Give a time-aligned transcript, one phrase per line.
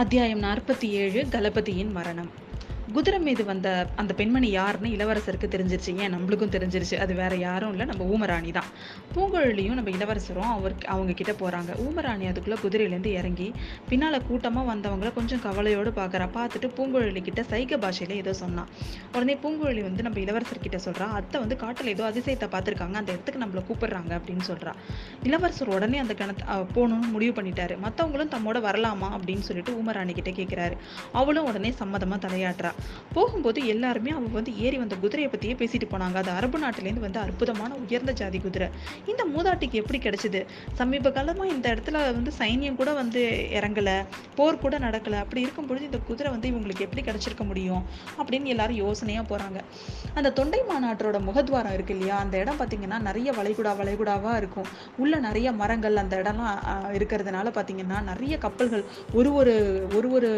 [0.00, 2.30] அத்தியாயம் நாற்பத்தி ஏழு கலபதியின் மரணம்.
[2.92, 5.96] குதிரை மீது வந்த அந்த பெண்மணி யாருன்னு இளவரசருக்கு தெரிஞ்சிருச்சு.
[5.96, 6.14] ஏன்?
[6.14, 6.96] நம்மளுக்கும் தெரிஞ்சிருச்சு.
[6.98, 7.86] அது வேற யாரும் இல்லை.
[7.86, 8.64] நம்ம ஊமராணி தான்.
[9.14, 11.70] பூங்குழலியும் நம்ம இளவரசரும் அவர் அவங்க கிட்ட போறாங்க.
[11.78, 13.52] ஊமராணி அதுக்குள்ள குதிரையிலேருந்து இறங்கி
[13.88, 18.68] பின்னால கூட்டமா வந்தவங்கள கொஞ்சம் கவலையோடு பார்க்குறா பார்த்துட்டு பூங்குழலி கிட்ட சைக பாஷையில ஏதோ சொன்னான்
[19.14, 23.44] உடனே பூங்குழலி வந்து நம்ம இளவரசர் கிட்ட சொல்றா அத்தை வந்து காட்டில் ஏதோ அதிசயத்தை பார்த்துருக்காங்க அந்த இடத்துக்கு
[23.44, 24.20] நம்மளை கூப்பிடுறாங்க.
[24.20, 24.72] அப்படின்னு சொல்றா.
[25.22, 27.76] இளவரசர் உடனே அந்த கிணத்து போகணும்னு முடிவு பண்ணிட்டாரு.
[27.86, 30.76] மற்றவங்களும் தம்மோட வரலாமா அப்படின்னு சொல்லிட்டு ஊமராணி கிட்ட கேட்குறாரு
[31.12, 32.72] அவளும் உடனே சம்மதமா தலையாட்டுறா.
[33.12, 36.14] போகும்போது எல்லாருமே அவங்க வந்து ஏறி வந்த குதிரையை பற்றியே பேசிட்டு போனாங்க.
[36.14, 38.68] அது அரபு நாட்டிலேருந்து வந்து அற்புதமான உயர்ந்த ஜாதி குதிரை.
[39.06, 40.46] இந்த மூதாட்டிக்கு எப்படி கிடைச்சிது?
[40.74, 45.12] சமீப காலமாக இந்த இடத்துல வந்து சைன்யம் கூட வந்து இறங்கல போர் கூட நடக்கல.
[45.12, 47.82] அப்படி இருக்கும் பொழுது இந்த குதிரை வந்து இவங்களுக்கு எப்படி கிடைச்சிருக்க முடியும்?
[48.18, 49.58] அப்படின்னு எல்லாரும் யோசனையாக போறாங்க.
[50.14, 52.18] அந்த தொண்டை மாநாட்டோட முகத்வாரம் இருக்கு இல்லையா?
[52.18, 54.66] அந்த இடம் பார்த்தீங்கன்னா நிறைய வளைகுடா வளைகுடாவாக இருக்கும்.
[54.96, 56.58] உள்ள நிறைய மரங்கள் அந்த இடம்லாம்
[56.98, 59.54] இருக்கிறதுனால பார்த்தீங்கன்னா நிறைய கப்பல்கள் ஒரு ஒரு
[59.96, 60.28] ஒரு ஒரு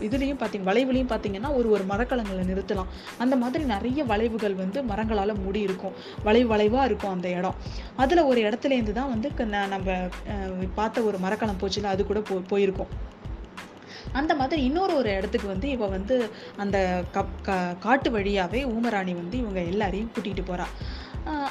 [0.00, 2.86] இதுலேயும் பார்த்தீங்க வளைவுலையும் பார்த்தீங்கன்னா ஒரு ஒரு மரக்கலங்களை நிறுத்தலாம்.
[3.18, 5.92] அந்த மாதிரி நிறைய வளைவுகள் வந்து மரங்களால மூடி இருக்கும்.
[6.24, 7.54] வளைவு வளைவா இருக்கும் அந்த இடம்.
[7.96, 12.20] அதுல ஒரு இடத்துலேருந்து தான் வந்து க- ந- நம்ம அஹ், பார்த்த ஒரு மரக்கலம் போச்சுல அது கூட
[12.20, 13.10] போ போயிருக்கும்.
[14.12, 19.38] அந்த மாதிரி இன்னொரு ஒரு இடத்துக்கு வந்து இவ வந்து அந்த கப் கா- காட்டு வழியாவே ஊமராணி வந்து
[19.38, 20.64] இவங்க எல்லாரையும் கூட்டிட்டு போறா.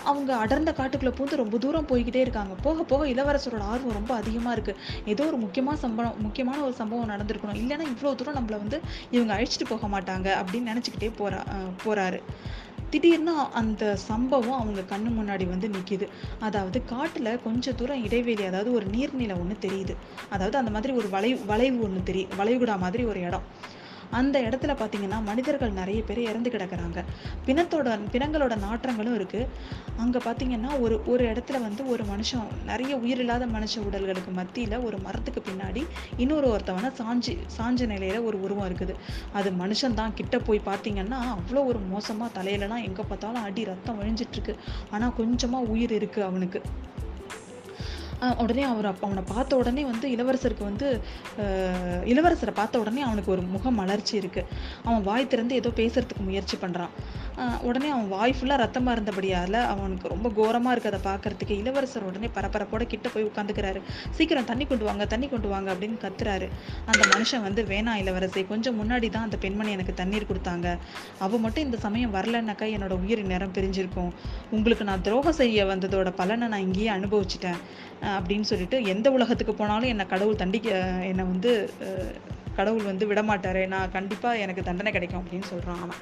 [0.03, 2.53] அவங்க அடர்ந்த காட்டுக்குள்ளே பூந்து ரொம்ப தூரம் போய்கிட்டே இருக்காங்க.
[2.61, 7.59] போக போக இளவரசரோட ஆர்வம் ரொம்ப அதிகமாக இருக்குது ஏதோ ஒரு முக்கியமான சம்பவம் முக்கியமான ஒரு சம்பவம் நடந்திருக்கணும்.
[7.61, 8.79] இல்லைன்னா இவ்வளோ தூரம் நம்மளை வந்து
[9.11, 11.41] இவங்க அழிச்சிட்டு போக மாட்டாங்க அப்படின்னு நினச்சிக்கிட்டே போகிறா
[11.85, 12.19] போகிறாரு
[12.93, 16.07] திடீர்னு அந்த சம்பவம் அவங்க கண்ணு முன்னாடி வந்து நிற்கிது
[16.39, 19.93] அதாவது காட்டில் கொஞ்ச தூரம் இடைவெளி அதாவது ஒரு நீர்நிலை ஒன்று தெரியுது.
[20.29, 23.45] அதாவது அந்த மாதிரி ஒரு வளைவு வளைவு ஒன்று தெரியும் வளைகுடா மாதிரி ஒரு இடம்.
[24.19, 26.99] அந்த இடத்துல பார்த்தீங்கன்னா மனிதர்கள் நிறைய பேர் இறந்து கிடக்குறாங்க.
[27.47, 29.47] பிணத்தோட பிணங்களோட நாற்றங்களும் இருக்குது
[30.03, 35.43] அங்கே பார்த்தீங்கன்னா ஒரு ஒரு இடத்துல வந்து ஒரு மனுஷன் நிறைய உயிரில்லாத மனுஷ உடல்களுக்கு மத்தியில் ஒரு மரத்துக்கு
[35.49, 35.83] பின்னாடி
[36.17, 38.95] இன்னொரு ஒருத்தவன சாஞ்சி சாஞ்ச நிலையில ஒரு உருவம் இருக்குது.
[39.33, 40.13] அது மனுஷன் தான்.
[40.13, 44.55] கிட்ட போய் பார்த்தீங்கன்னா அவ்வளோ ஒரு மோசமாக தலையிலலாம் எங்கே பார்த்தாலும் அடி ரத்தம் வழிஞ்சிட்டு
[44.95, 46.61] ஆனால் கொஞ்சமாக உயிர் இருக்குது அவனுக்கு.
[48.37, 50.87] உடனே அவர் அவனை பார்த்த உடனே வந்து இளவரசருக்கு வந்து
[52.05, 54.49] இளவரசரை பார்த்த உடனே அவனுக்கு ஒரு முக மலர்ச்சி இருக்குது
[54.83, 56.93] அவன் வாய் திறந்து ஏதோ பேசுறதுக்கு முயற்சி பண்ணுறான்
[57.67, 61.53] உடனே அவன் வாய் ஃபுல்லாக ரத்தமாக இருந்தபடியால அவனுக்கு ரொம்ப கோரமாக இருக்கிறத அதை பார்க்கறதுக்கு.
[61.61, 63.79] இளவரசர் உடனே பரபரப்போட கிட்ட போய் உட்காந்துக்கிறாரு.
[64.17, 66.47] சீக்கிரம் தண்ணி கொண்டு வாங்க தண்ணி கொண்டு வாங்க அப்படின்னு கத்துறாரு.
[66.91, 70.67] அந்த மனுஷன் வந்து வேணாம் இளவரசி கொஞ்சம் முன்னாடி தான் அந்த பெண்மணி எனக்கு தண்ணீர் கொடுத்தாங்க.
[71.25, 74.11] அவ மட்டும் இந்த சமயம் வரலன்னாக்கா என்னோட உயிர் நேரம் பிரிஞ்சிருக்கும்.
[74.57, 77.61] உங்களுக்கு நான் துரோகம் செய்ய வந்ததோட பலனை நான் இங்கேயே அனுபவிச்சிட்டேன்.
[78.17, 80.69] அப்படின்னு சொல்லிட்டு எந்த உலகத்துக்கு போனாலும் என்னை கடவுள் தண்டிக்க
[81.11, 81.53] என்னை வந்து
[82.61, 83.63] கடவுள் வந்து விடமாட்டாரு.
[83.75, 86.01] நான் கண்டிப்பாக எனக்கு தண்டனை கிடைக்கும் அப்படின்னு சொல்கிறான் அவன்.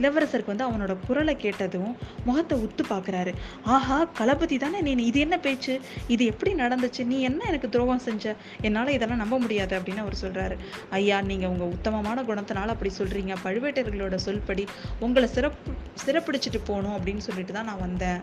[0.00, 1.92] இளவரசருக்கு வந்து அவனோட குரலை கேட்டதும்
[2.26, 3.32] முகத்தை உத்து பார்க்குறாரு
[3.76, 5.74] ஆஹா களபதி தானே நீ இது என்ன பேச்சு?
[6.14, 7.02] இது எப்படி நடந்துச்சு?
[7.12, 8.34] நீ என்ன எனக்கு துரோகம் செஞ்ச?
[8.66, 10.56] என்னால் இதெல்லாம் நம்ப முடியாது அப்படின்னு அவர் சொல்கிறாரு
[10.98, 14.66] ஐயா நீங்கள் உங்கள் உத்தமமான குணத்தினால அப்படி சொல்கிறீங்க பழுவேட்டர்களோட சொல்படி
[15.06, 15.72] உங்களை சிறப்பு
[16.06, 18.20] சிறப்பிடிச்சிட்டு போகணும் அப்படின்னு சொல்லிட்டு தான் நான் வந்தேன்.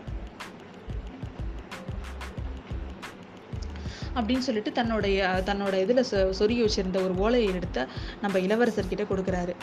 [4.16, 7.86] அப்படின்னு சொல்லிட்டு தன்னுடைய தன்னோட இதில் சொ- சொருகி வச்சிருந்த ஒரு ஓலையை எடுத்து
[8.20, 9.54] நம்ம இளவரசர்கிட்ட கொடுக்குறாரு.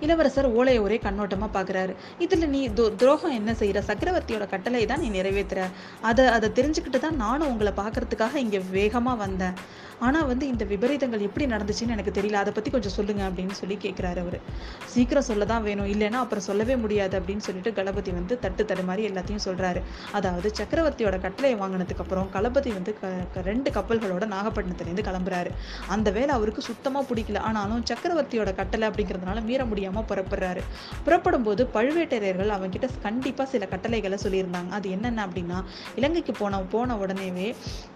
[0.00, 5.20] இளவரசர் ஓலையை ஒரே கண்ணோட்டமா பார்க்கறாரு இதுல நீ துரோகம் துரோகம் என்ன செய்யற சக்கரவர்த்தியோட கட்டளை தான் நீ
[5.20, 5.62] நிறைவேத்துற.
[6.00, 9.52] அதை அதை தெரிஞ்சுக்கிட்டு தான் நானும் உங்களை பார்க்கறதுக்காக இங்க வேகமா வந்தேன்.
[9.98, 12.32] ஆனால் வந்து இந்த விபரீதங்கள் எப்படி நடந்துச்சுன்னு எனக்கு தெரியல.
[12.32, 14.40] அதை பற்றி கொஞ்சம் சொல்லுங்க அப்படின்னு சொல்லி கேட்குறாரு அவர்.
[14.84, 15.86] சீக்கிரம் சொல்ல தான் வேணும்.
[15.86, 19.82] இல்லைன்னா அப்புறம் சொல்லவே முடியாது அப்படின்னு சொல்லிட்டு கணபதி வந்து தட்டு தடுமாறி எல்லாத்தையும் சொல்கிறாரு
[20.12, 25.50] அதாவது சக்கரவர்த்தியோட கட்டளையை வாங்கினதுக்கப்புறம் களபதி வந்து க- க- ரெண்டு கப்பல்களோட நாகப்பட்டினத்துலேருந்து கிளம்புறாரு.
[25.88, 27.38] அந்த வேலை அவருக்கு சுத்தமாக பிடிக்கல.
[27.38, 30.62] ஆனாலும் சக்கரவர்த்தியோட கட்டளை அப்படிங்கிறதுனால மீற முடியாம புறப்படுறாரு.
[31.04, 34.70] புறப்படும் போது பழுவேட்டரையர்கள் அவங்க கண்டிப்பாக சில கட்டளைகளை சொல்லியிருந்தாங்க.
[34.78, 35.58] அது என்னென்ன அப்படின்னா
[36.00, 37.48] இலங்கைக்கு போன போன உடனேவே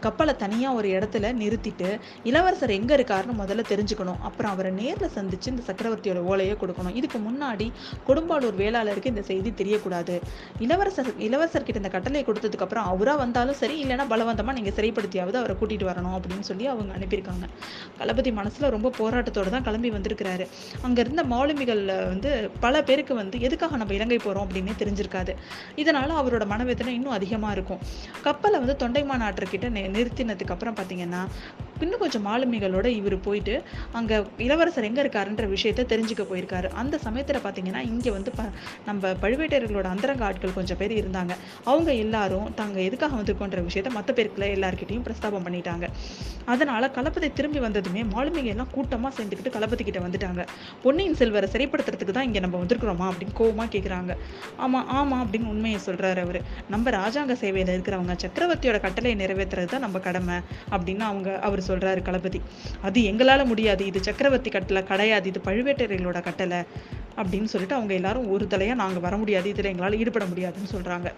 [0.05, 1.88] கப்பலை தனியாக ஒரு இடத்துல நிறுத்திட்டு
[2.31, 4.21] இளவரசர் எங்கே இருக்காருன்னு முதல்ல தெரிஞ்சுக்கணும்.
[4.28, 6.94] அப்புறம் அவரை நேரில் சந்திச்சு இந்த சக்கரவர்த்தியோட ஓலையை கொடுக்கணும்.
[7.00, 7.66] இதுக்கு முன்னாடி
[8.09, 10.16] கொடும்பாலூர் வேளாளருக்கு இந்த செய்தி தெரியக்கூடாது.
[10.66, 15.90] இளவரசர் இளவரசர் கிட்ட இந்த கட்டளையை கொடுத்ததுக்கப்புறம் அவராக வந்தாலும் சரி இல்லைன்னா பலவந்தமாக நீங்கள் சிறைப்படுத்தியாவது அவரை கூட்டிகிட்டு
[15.90, 17.47] வரணும் அப்படின்னு சொல்லி அவங்க அனுப்பியிருக்காங்க.
[18.00, 20.44] களபதி மனசில் ரொம்ப போராட்டத்தோடு தான் கிளம்பி வந்திருக்கிறாரு.
[20.87, 25.37] அங்கே இருந்த மாலுமிகள் மாலுமிகள்ல வந்து பல பேருக்கு வந்து எதுக்காக நம்ம இலங்கை போறோம் அப்படின்னே தெரிஞ்சிருக்காது.
[25.77, 27.79] இதனால அவரோட மனவேதனை இன்னும் அதிகமா இருக்கும்.
[28.23, 31.27] கப்பலை வந்து தொண்டைமான் ஆற்றுக்கிட்ட நி- நிறுத்தினதுக்கு அப்புறம் பாத்தீங்கன்னா
[31.81, 33.62] இன்னும் கொஞ்சம் மாலுமிகளோட இவர் போயிட்டு
[33.93, 36.69] அங்கே இளவரசர் எங்கே இருக்காருன்ற விஷயத்த தெரிஞ்சுக்க போயிருக்காரு.
[36.69, 38.43] அந்த சமயத்தில் பார்த்தீங்கன்னா இங்கே வந்து ப-
[38.87, 41.31] நம்ம பழுவேட்டையர்களோட அந்தரங்க ஆட்கள் கொஞ்சம் பேர் இருந்தாங்க.
[41.65, 45.88] அவங்க எல்லாரும் தாங்க எதுக்காக வந்திருக்கோன்ற விஷயத்த மற்ற பேருக்குள்ள எல்லாருக்கிட்டையும் பிரஸ்தாபம் பண்ணிட்டாங்க.
[46.44, 50.47] அதனால் களபதி திரும்பி வந்ததுமே மாலுமிங்க எல்லாம் கூட்டமாக சேர்ந்துக்கிட்டு களபதி கிட்ட வந்துட்டாங்க.
[50.82, 54.17] பொன்னியின் செல்வரை சிறைப்படுத்துறதுக்கு தான் இங்கே நம்ம வந்திருக்கிறோமா அப்படின்னு கோவமாக கேட்குறாங்க
[54.56, 56.43] ஆமாம் ஆமாம் அப்படின்னு உண்மையை சொல்கிறாரு அவர்.
[56.71, 60.35] நம்ம ராஜாங்க சேவையில் இருக்கிறவங்க சக்கரவர்த்தியோட கட்டளையை நிறைவேற்றுறது தான் நம்ம கடமை
[60.71, 62.40] அப்படின்னு அவங்க அவர் சொல்கிறாரு சொல்றாரு களபதி
[62.82, 63.87] அது எங்களால முடியாது.
[63.87, 65.28] இது சக்கரவர்த்தி கட்டளை கிடையாது.
[65.28, 66.58] இது பழுவேட்டரையர்களோட கட்டளை
[67.16, 69.52] அப்படின்னு சொல்லிட்டு அவங்க எல்லாரும் ஒரு தலையா நாங்க வர முடியாது.
[69.52, 71.12] இதுல எங்களால ஈடுபட முடியாதுன்னு சொல்றாங்க.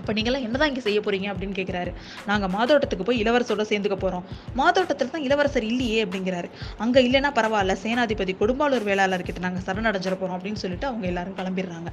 [0.00, 1.92] அப்போ நீங்களாம் என்னதான் இங்கே செய்ய போகிறீங்க அப்படின்னு கேட்குறாரு
[2.30, 4.24] நாங்கள் மாதோட்டத்துக்கு போய் இளவரசரோட சேர்ந்துக்க போகிறோம்
[4.60, 6.48] மாதோட்டத்தில் தான் இளவரசர் இல்லையே அப்படிங்கிறாரு.
[6.84, 11.90] அங்கே இல்லைன்னா பரவாயில்ல சேனாதிபதி கொடும்பாளூர் வேளாளர் கிட்ட நாங்கள் சரணடைஞ்சிட போகிறோம் அப்படின்னு சொல்லிட்டு அவங்க எல்லாரும் கிளம்பிடுறாங்க.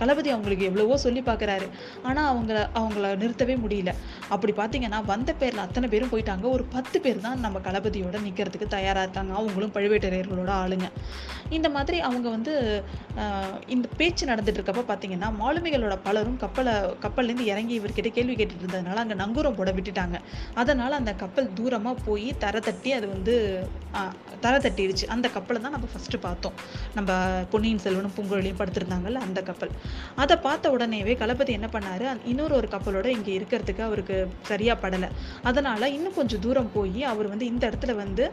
[0.00, 1.68] களபதி அவங்களுக்கு எவ்வளவோ சொல்லி பார்க்குறாரு
[2.08, 3.92] ஆனால் அவங்க அவங்கள நிறுத்தவே முடியல.
[4.34, 6.46] அப்படி பார்த்தீங்கன்னா வந்த பேரில் அத்தனை பேரும் போயிட்டாங்க.
[6.56, 9.32] ஒரு பத்து பேர் தான் நம்ம களபதியோட நிற்கிறதுக்கு தயாராக இருக்காங்க.
[9.40, 10.88] அவங்களும் பழுவேட்டரையர்களோட ஆளுங்க.
[11.56, 12.52] இந்த மாதிரி அவங்க வந்து
[13.74, 16.74] இந்த பேச்சு நடந்துட்டு இருக்கப்ப பார்த்தீங்கன்னா மாலுமிகளோட பலரும் கப்பலை
[17.04, 20.18] கப்பல்லேருந்து இறங்கி இவர்கிட்ட கேள்வி கேட்டுட்டு இருந்ததுனால அங்கே நங்கூரம் போட விட்டுட்டாங்க.
[20.54, 23.34] அதனால் அந்த கப்பல் தூரமாக போய் தரை தட்டி அது வந்து
[23.94, 26.52] தலை தரை தட்டிடுச்சு அந்த கப்பலை தான் நம்ம ஃபஸ்ட்டு பார்த்தோம்.
[26.94, 27.12] நம்ம
[27.50, 29.70] பொன்னியின் செல்வனும் பூங்குழலியும் படுத்திருந்தாங்கல்ல அந்த கப்பல்.
[30.16, 32.16] அதை பார்த்த உடனேவே களபதி என்ன பண்ணாரு?
[32.24, 35.08] இன்னொரு ஒரு கப்பலோட இங்கே இருக்கிறதுக்கு அவருக்கு சரியாக படலை.
[35.42, 38.30] அதனால் இன்னும் கொஞ்சம் தூரம் போய் அவர் வந்து இந்த இடத்துல வந்து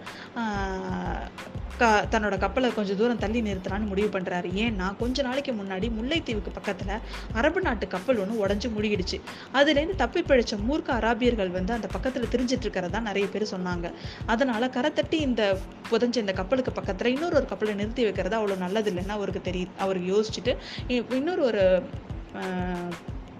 [1.77, 6.99] க- தன்னோட கப்பலை கொஞ்சம் தூரம் தள்ளி நிறுத்தலான்னு முடிவு பண்ணுறாரு ஏன்னா கொஞ்ச நாளைக்கு முன்னாடி முல்லைத்தீவுக்கு பக்கத்தில்
[7.33, 9.21] அரபு நாட்டு கப்பல் ஒன்று உடஞ்சி முழுகிடுச்சு.
[9.53, 13.93] அதுலேருந்து தப்பி பிழைச்ச மூர்க்க அராபியர்கள் வந்து அந்த பக்கத்தில் திரிஞ்சிட்டு இருக்கிறதா நிறைய பேர் சொன்னாங்க.
[14.25, 15.50] அதனால் கரை தட்டி இந்த
[15.91, 20.09] புதைஞ்ச இந்த கப்பலுக்கு பக்கத்தில் இன்னொரு ஒரு கப்பலை நிறுத்தி வைக்கிறது அவ்வளோ நல்லது இல்லைன்னு அவருக்கு தெரியுது அவருக்கு
[20.13, 20.53] யோசிச்சுட்டு
[21.09, 21.63] இன்னொரு ஒரு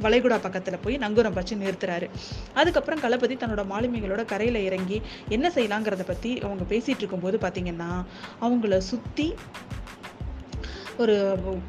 [0.02, 2.08] வளைகுடா பக்கத்தில் போய் நங்கூரம் வச்சு நிறுத்துறாரு.
[2.54, 7.92] அதுக்கப்புறம் களபதி தன்னோட மாலுமிகளோட கரையில் இறங்கி என்ன செய்யலாங்கிறத பற்றி அவங்க பேசிகிட்டு இருக்கும்போது பார்த்தீங்கன்னா
[8.42, 9.28] அவங்கள சுற்றி
[11.02, 11.16] ஒரு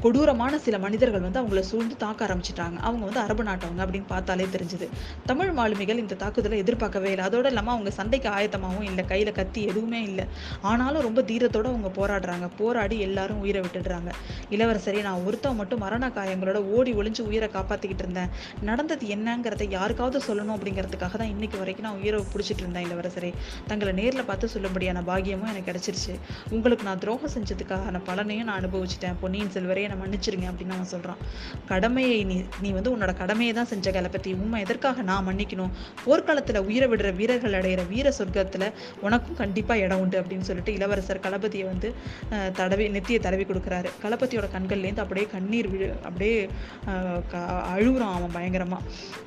[0.04, 2.76] கொடூரமான சில மனிதர்கள் வந்து அவங்கள சூழ்ந்து தாக்க ஆரம்பிச்சிட்டாங்க.
[2.88, 4.86] அவங்க வந்து அரபு நாட்டவங்க அப்படின்னு பார்த்தாலே தெரிஞ்சுது.
[5.30, 7.24] தமிழ் மாலுமிகள் இந்த தாக்குதலை எதிர்பார்க்கவே இல்லை.
[7.28, 9.04] அதோடு இல்லாமல் அவங்க சண்டைக்கு ஆயத்தமாகவும் இல்லை.
[9.12, 10.24] கையில் கத்தி எதுவுமே இல்லை.
[10.70, 12.48] ஆனாலும் ரொம்ப தீரத்தோடு அவங்க போராடுறாங்க.
[12.60, 14.10] போராடி எல்லாரும் உயிரை விட்டுடுறாங்க.
[14.50, 18.30] இளவரசரி நான் ஒருத்தன் மட்டும் மரண காயங்களோட ஓடி ஒளிஞ்சு உயிரை காப்பாற்றிக்கிட்டு இருந்தேன்.
[18.70, 23.32] நடந்தது என்னங்கிறத யாருக்காவது சொல்லணும் அப்படிங்கிறதுக்காக தான் இன்னைக்கு வரைக்கும் நான் உயிரை பிடிச்சிட்டு இருந்தேன் இளவரசரே.
[23.70, 26.14] தங்களை நேரில் பார்த்து சொல்லும்படியான பாக்கியமும் எனக்கு கிடைச்சிருச்சு.
[26.56, 29.18] உங்களுக்கு நான் துரோகம் செஞ்சதுக்கான பலனையும் நான் அனுபவிச்சிட்டேன்.
[29.22, 31.20] பொன்னியின் செல்வரே என்னை மன்னிச்சிருங்க அப்படின்னு அவன் சொல்கிறான்
[31.70, 34.30] கடமையை நீ நீ வந்து உன்னோட கடமையை தான் செஞ்ச கலப்பத்தி.
[34.42, 35.72] உண்மை எதற்காக நான் மன்னிக்கணும்?
[36.04, 38.66] போர்க்காலத்தில் உயிரை விடுற வீரர்கள் அடைகிற வீர சொர்க்கத்தில்
[39.06, 41.88] உனக்கும் கண்டிப்பாக இடம் உண்டு அப்படின்னு சொல்லிட்டு இளவரசர் களபதியை வந்து
[42.58, 43.90] தடவி நெத்தியை தடவி கொடுக்குறாரு.
[44.04, 46.36] களபதியோட கண்கள்லேருந்து அப்படியே கண்ணீர் விழு அப்படியே
[47.74, 48.82] அழுகுறான் அவன் பயங்கரமாக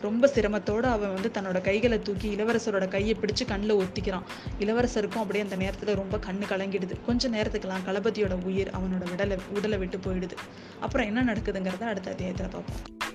[0.07, 4.25] ரொம்ப சிரமத்தோட அவன் வந்து தன்னோட கைகளை தூக்கி இளவரசரோட கையை பிடிச்சு கண்ணில் ஒத்திக்கிறான்.
[4.63, 6.95] இளவரசருக்கும் அப்படியே அந்த நேரத்தில் ரொம்ப கண்ணு கலங்கிடுது.
[7.07, 10.38] கொஞ்ச நேரத்துக்குலாம் களபதியோட உயிர் அவனோட விடலை உடலை விட்டு போயிடுது.
[10.80, 13.14] அப்புறம் என்ன நடக்குதுங்கிறத அடுத்த அத்தியாயத்தில் பார்ப்போம்.